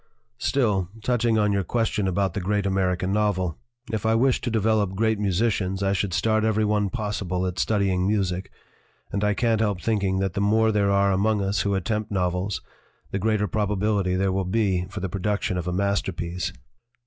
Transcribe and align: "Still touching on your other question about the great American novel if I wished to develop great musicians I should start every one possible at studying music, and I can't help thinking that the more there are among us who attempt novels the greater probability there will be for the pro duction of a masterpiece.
"Still 0.39 0.89
touching 1.03 1.37
on 1.37 1.51
your 1.51 1.59
other 1.59 1.67
question 1.67 2.07
about 2.07 2.33
the 2.33 2.41
great 2.41 2.65
American 2.65 3.13
novel 3.13 3.59
if 3.93 4.03
I 4.03 4.15
wished 4.15 4.43
to 4.45 4.49
develop 4.49 4.95
great 4.95 5.19
musicians 5.19 5.83
I 5.83 5.93
should 5.93 6.11
start 6.15 6.43
every 6.43 6.65
one 6.65 6.89
possible 6.89 7.45
at 7.45 7.59
studying 7.59 8.07
music, 8.07 8.51
and 9.11 9.23
I 9.23 9.35
can't 9.35 9.61
help 9.61 9.79
thinking 9.79 10.17
that 10.17 10.33
the 10.33 10.41
more 10.41 10.71
there 10.71 10.89
are 10.89 11.11
among 11.11 11.43
us 11.43 11.61
who 11.61 11.75
attempt 11.75 12.09
novels 12.09 12.63
the 13.11 13.19
greater 13.19 13.45
probability 13.47 14.15
there 14.15 14.31
will 14.31 14.43
be 14.43 14.85
for 14.89 15.01
the 15.01 15.07
pro 15.09 15.21
duction 15.21 15.55
of 15.55 15.67
a 15.67 15.71
masterpiece. 15.71 16.51